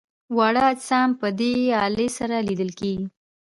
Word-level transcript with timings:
واړه 0.37 0.63
اجسام 0.73 1.09
په 1.19 1.27
دې 1.39 1.53
الې 1.85 2.07
سره 2.17 2.35
لیدل 2.47 2.69
کیږي. 2.79 3.05